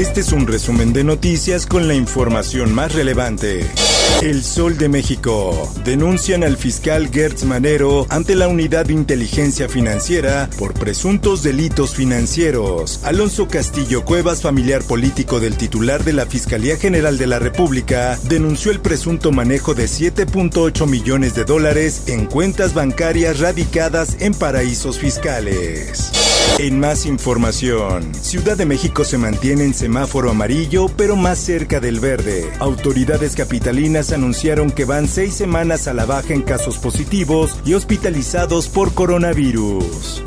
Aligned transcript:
Este 0.00 0.20
es 0.22 0.32
un 0.32 0.46
resumen 0.46 0.94
de 0.94 1.04
noticias 1.04 1.66
con 1.66 1.86
la 1.86 1.92
información 1.92 2.72
más 2.72 2.94
relevante. 2.94 3.66
El 4.22 4.42
Sol 4.42 4.78
de 4.78 4.88
México. 4.88 5.70
Denuncian 5.84 6.42
al 6.42 6.56
fiscal 6.56 7.10
Gertz 7.12 7.44
Manero 7.44 8.06
ante 8.08 8.34
la 8.34 8.48
Unidad 8.48 8.86
de 8.86 8.94
Inteligencia 8.94 9.68
Financiera 9.68 10.48
por 10.58 10.72
presuntos 10.72 11.42
delitos 11.42 11.94
financieros. 11.94 13.00
Alonso 13.04 13.46
Castillo 13.46 14.06
Cuevas, 14.06 14.40
familiar 14.40 14.82
político 14.84 15.38
del 15.38 15.58
titular 15.58 16.02
de 16.02 16.14
la 16.14 16.24
Fiscalía 16.24 16.78
General 16.78 17.18
de 17.18 17.26
la 17.26 17.38
República, 17.38 18.18
denunció 18.22 18.72
el 18.72 18.80
presunto 18.80 19.32
manejo 19.32 19.74
de 19.74 19.84
7.8 19.84 20.86
millones 20.86 21.34
de 21.34 21.44
dólares 21.44 22.04
en 22.06 22.24
cuentas 22.24 22.72
bancarias 22.72 23.38
radicadas 23.40 24.16
en 24.20 24.32
paraísos 24.32 24.98
fiscales. 24.98 26.10
En 26.58 26.78
más 26.78 27.06
información, 27.06 28.14
Ciudad 28.14 28.56
de 28.56 28.66
México 28.66 29.04
se 29.04 29.16
mantiene 29.18 29.64
en 29.64 29.74
semáforo 29.74 30.30
amarillo, 30.30 30.86
pero 30.96 31.16
más 31.16 31.38
cerca 31.38 31.80
del 31.80 32.00
verde. 32.00 32.50
Autoridades 32.58 33.34
capitalinas 33.34 34.12
anunciaron 34.12 34.70
que 34.70 34.84
van 34.84 35.08
seis 35.08 35.34
semanas 35.34 35.88
a 35.88 35.94
la 35.94 36.04
baja 36.04 36.34
en 36.34 36.42
casos 36.42 36.78
positivos 36.78 37.56
y 37.64 37.74
hospitalizados 37.74 38.68
por 38.68 38.92
coronavirus. 38.92 40.22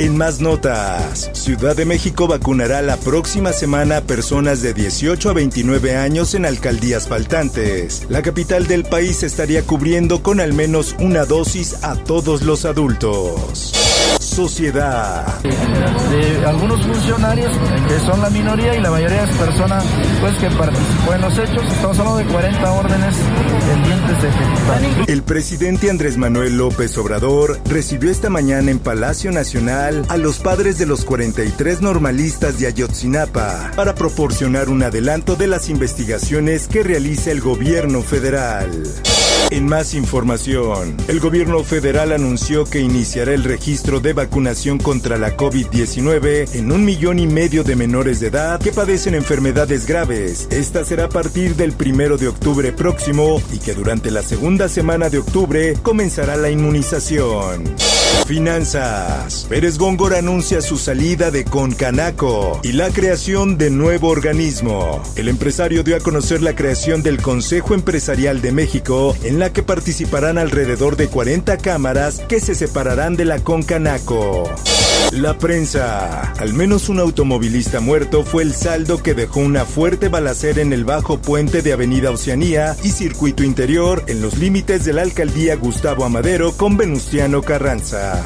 En 0.00 0.16
más 0.16 0.40
notas, 0.40 1.28
Ciudad 1.32 1.74
de 1.74 1.84
México 1.84 2.28
vacunará 2.28 2.82
la 2.82 2.96
próxima 2.96 3.52
semana 3.52 3.96
a 3.96 4.00
personas 4.02 4.62
de 4.62 4.72
18 4.72 5.30
a 5.30 5.32
29 5.32 5.96
años 5.96 6.34
en 6.34 6.46
alcaldías 6.46 7.08
faltantes. 7.08 8.06
La 8.08 8.22
capital 8.22 8.68
del 8.68 8.84
país 8.84 9.24
estaría 9.24 9.62
cubriendo 9.62 10.22
con 10.22 10.38
al 10.38 10.52
menos 10.52 10.94
una 11.00 11.24
dosis 11.24 11.82
a 11.82 11.96
todos 11.96 12.42
los 12.42 12.64
adultos. 12.64 13.72
Sociedad. 14.20 15.26
De 15.42 16.46
algunos 16.46 16.84
funcionarios 16.86 17.52
que 17.88 17.98
son 18.06 18.22
la 18.22 18.30
minoría 18.30 18.76
y 18.76 18.80
la 18.80 18.90
mayoría 18.90 19.24
es 19.24 19.36
personas 19.36 19.84
pues 20.20 20.34
que 20.36 20.48
participó 20.50 21.14
en 21.14 21.20
los 21.22 21.38
hechos. 21.38 21.72
Estamos 21.72 21.98
hablando 21.98 22.18
de 22.18 22.26
40 22.26 22.72
órdenes 22.72 23.16
pendientes 23.68 24.22
de 24.22 24.28
ejecutar. 24.28 25.10
El 25.10 25.22
presidente 25.22 25.90
Andrés 25.90 26.16
Manuel 26.16 26.56
López 26.56 26.96
Obrador 26.98 27.58
recibió 27.68 28.10
esta 28.10 28.30
mañana 28.30 28.70
en 28.70 28.78
Palacio 28.78 29.32
Nacional 29.32 29.67
a 29.68 30.16
los 30.16 30.38
padres 30.38 30.78
de 30.78 30.86
los 30.86 31.04
43 31.04 31.82
normalistas 31.82 32.58
de 32.58 32.68
Ayotzinapa 32.68 33.72
para 33.76 33.94
proporcionar 33.94 34.70
un 34.70 34.82
adelanto 34.82 35.36
de 35.36 35.46
las 35.46 35.68
investigaciones 35.68 36.68
que 36.68 36.82
realiza 36.82 37.30
el 37.32 37.40
gobierno 37.40 38.02
federal. 38.02 38.70
En 39.50 39.66
más 39.66 39.94
información, 39.94 40.96
el 41.08 41.20
gobierno 41.20 41.64
federal 41.64 42.12
anunció 42.12 42.64
que 42.64 42.80
iniciará 42.80 43.32
el 43.32 43.44
registro 43.44 44.00
de 44.00 44.12
vacunación 44.12 44.78
contra 44.78 45.16
la 45.16 45.36
COVID-19 45.36 46.54
en 46.54 46.72
un 46.72 46.84
millón 46.84 47.18
y 47.18 47.26
medio 47.26 47.64
de 47.64 47.76
menores 47.76 48.20
de 48.20 48.28
edad 48.28 48.60
que 48.60 48.72
padecen 48.72 49.14
enfermedades 49.14 49.86
graves. 49.86 50.48
Esta 50.50 50.84
será 50.84 51.04
a 51.04 51.08
partir 51.08 51.56
del 51.56 51.72
primero 51.72 52.16
de 52.16 52.28
octubre 52.28 52.72
próximo 52.72 53.40
y 53.52 53.58
que 53.58 53.74
durante 53.74 54.10
la 54.10 54.22
segunda 54.22 54.68
semana 54.68 55.08
de 55.08 55.18
octubre 55.18 55.74
comenzará 55.82 56.36
la 56.36 56.50
inmunización. 56.50 57.64
Finanzas. 58.26 59.46
Pérez 59.58 59.76
Góngora 59.76 60.18
anuncia 60.18 60.60
su 60.60 60.76
salida 60.76 61.32
de 61.32 61.44
Concanaco 61.44 62.60
y 62.62 62.70
la 62.74 62.90
creación 62.90 63.58
de 63.58 63.70
nuevo 63.70 64.06
organismo. 64.06 65.02
El 65.16 65.28
empresario 65.28 65.82
dio 65.82 65.96
a 65.96 65.98
conocer 65.98 66.42
la 66.42 66.54
creación 66.54 67.02
del 67.02 67.20
Consejo 67.20 67.74
Empresarial 67.74 68.40
de 68.40 68.52
México, 68.52 69.16
en 69.24 69.40
la 69.40 69.52
que 69.52 69.64
participarán 69.64 70.38
alrededor 70.38 70.94
de 70.94 71.08
40 71.08 71.56
cámaras 71.56 72.20
que 72.28 72.38
se 72.38 72.54
separarán 72.54 73.16
de 73.16 73.24
la 73.24 73.40
Concanaco. 73.40 74.48
La 75.10 75.38
prensa. 75.38 76.34
Al 76.38 76.54
menos 76.54 76.88
un 76.88 77.00
automovilista 77.00 77.80
muerto 77.80 78.24
fue 78.24 78.44
el 78.44 78.54
saldo 78.54 79.02
que 79.02 79.14
dejó 79.14 79.40
una 79.40 79.64
fuerte 79.64 80.08
balacera 80.08 80.62
en 80.62 80.72
el 80.72 80.84
bajo 80.84 81.18
puente 81.18 81.62
de 81.62 81.72
Avenida 81.72 82.12
Oceanía 82.12 82.76
y 82.84 82.90
Circuito 82.90 83.42
Interior 83.42 84.04
en 84.06 84.22
los 84.22 84.38
límites 84.38 84.84
de 84.84 84.92
la 84.92 85.02
alcaldía 85.02 85.56
Gustavo 85.56 86.04
Amadero 86.04 86.52
con 86.52 86.76
Venustiano 86.76 87.42
Carranza. 87.42 88.22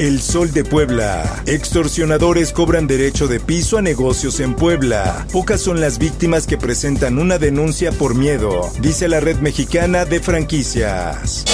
El 0.00 0.20
Sol 0.20 0.52
de 0.52 0.64
Puebla. 0.64 1.42
Extorsionadores 1.46 2.52
cobran 2.52 2.86
derecho 2.86 3.26
de 3.26 3.40
piso 3.40 3.78
a 3.78 3.82
negocios 3.82 4.38
en 4.38 4.54
Puebla. 4.54 5.26
Pocas 5.32 5.60
son 5.60 5.80
las 5.80 5.98
víctimas 5.98 6.46
que 6.46 6.56
presentan 6.56 7.18
una 7.18 7.38
denuncia 7.38 7.90
por 7.90 8.14
miedo, 8.14 8.70
dice 8.80 9.08
la 9.08 9.18
red 9.18 9.38
mexicana 9.38 10.04
de 10.04 10.20
franquicias. 10.20 11.44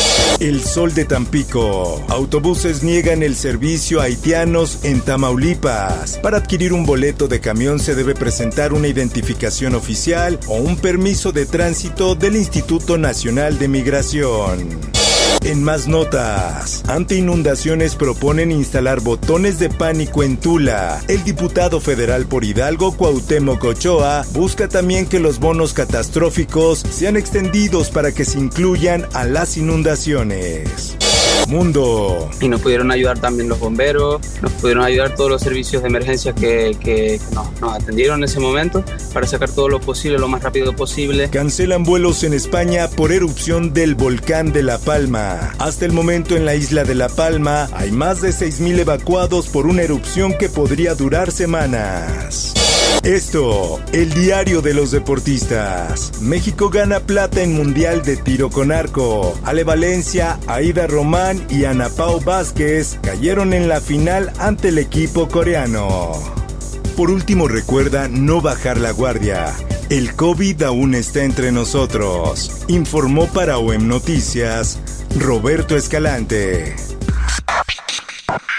El 0.41 0.63
Sol 0.63 0.93
de 0.93 1.05
Tampico. 1.07 2.05
Autobuses 2.09 2.83
niegan 2.83 3.23
el 3.23 3.35
servicio 3.35 4.01
a 4.01 4.05
haitianos 4.05 4.81
en 4.83 5.01
Tamaulipas. 5.01 6.19
Para 6.19 6.39
adquirir 6.39 6.73
un 6.73 6.85
boleto 6.85 7.29
de 7.29 7.41
camión 7.41 7.79
se 7.79 7.95
debe 7.95 8.15
presentar 8.15 8.73
una 8.73 8.89
identificación 8.89 9.75
oficial 9.75 10.39
o 10.49 10.57
un 10.57 10.77
permiso 10.77 11.33
de 11.33 11.47
tránsito 11.47 12.15
del 12.15 12.37
Instituto 12.37 12.99
Nacional 12.99 13.59
de 13.59 13.69
Migración. 13.69 15.04
En 15.45 15.63
más 15.63 15.87
notas, 15.87 16.83
ante 16.89 17.17
inundaciones 17.17 17.97
proponen 17.97 18.51
instalar 18.51 19.01
botones 19.03 19.59
de 19.59 19.69
pánico 19.69 20.23
en 20.23 20.39
Tula. 20.39 21.03
El 21.07 21.23
diputado 21.23 21.83
federal 21.83 22.25
por 22.25 22.45
Hidalgo, 22.45 22.97
Cuauhtémoc 22.97 23.63
Ochoa, 23.63 24.25
busca 24.33 24.69
también 24.69 25.05
que 25.05 25.21
los 25.21 25.41
bonos 25.41 25.75
catastróficos 25.75 26.79
sean 26.79 27.19
extendidos 27.19 27.91
para 27.91 28.13
que 28.13 28.25
se 28.25 28.39
incluyan 28.39 29.05
a 29.13 29.27
las 29.27 29.59
inundaciones. 29.59 30.97
Mundo. 31.49 32.31
Y 32.41 32.49
nos 32.49 32.61
pudieron 32.61 32.91
ayudar 32.91 33.19
también 33.19 33.49
los 33.49 33.59
bomberos, 33.59 34.21
nos 34.43 34.53
pudieron 34.53 34.85
ayudar 34.85 35.15
todos 35.15 35.31
los 35.31 35.43
servicios 35.43 35.83
de 35.83 35.89
emergencia 35.89 36.35
que, 36.35 36.77
que 36.81 37.21
nos, 37.33 37.61
nos, 37.61 37.75
atendieron 37.75 38.19
en 38.19 38.25
ese 38.25 38.41
momento 38.41 38.85
para 39.13 39.27
sacar 39.27 39.51
todo 39.51 39.69
lo 39.69 39.81
posible, 39.81 40.19
lo 40.19 40.29
más 40.29 40.43
rápido 40.43 40.75
posible. 40.75 41.29
Cancelan 41.31 41.85
vuelos 41.85 42.25
en 42.25 42.35
España 42.35 42.89
por 42.89 43.13
erupción 43.13 43.73
del 43.73 43.95
volcán 43.95 44.53
de 44.53 44.63
La 44.63 44.79
Palma. 44.79 45.55
Hasta 45.59 45.85
el 45.85 45.93
momento 45.93 46.37
en 46.37 46.45
la 46.45 46.55
isla 46.55 46.85
de 46.85 46.95
La 46.95 47.09
Palma 47.09 47.69
hay 47.73 47.91
más 47.91 48.21
de 48.21 48.31
6.000 48.31 48.81
evacuados 48.81 49.49
por 49.49 49.67
una 49.67 49.83
erupción 49.83 50.35
que 50.39 50.49
podría 50.49 50.95
durar 50.95 51.31
semanas. 51.31 52.64
Esto, 53.03 53.81
el 53.93 54.15
diario 54.15 54.63
de 54.63 54.73
los 54.73 54.91
deportistas. 54.91 56.21
México 56.21 56.71
gana 56.71 57.01
plata 57.01 57.43
en 57.43 57.55
Mundial 57.55 58.03
de 58.03 58.17
Tiro 58.17 58.51
con 58.51 58.73
Arco. 58.73 59.39
Ale 59.45 59.65
Valencia, 59.65 60.39
Aida 60.47 60.87
Román 60.87 61.45
y 61.51 61.65
Ana 61.65 61.89
Pau 61.89 62.21
Vázquez 62.21 62.99
cayeron 63.03 63.53
en 63.53 63.69
la 63.69 63.81
final 63.81 64.33
ante 64.39 64.69
el 64.69 64.79
equipo 64.79 65.29
coreano. 65.29 66.13
Por 66.97 67.11
último, 67.11 67.49
recuerda 67.49 68.09
no 68.09 68.41
bajar 68.41 68.79
la 68.79 68.93
guardia. 68.93 69.53
El 69.91 70.15
COVID 70.15 70.63
aún 70.63 70.95
está 70.95 71.25
entre 71.25 71.53
nosotros. 71.53 72.65
Informó 72.69 73.27
para 73.27 73.59
OEM 73.59 73.87
Noticias 73.87 74.79
Roberto 75.19 75.77
Escalante. 75.77 76.75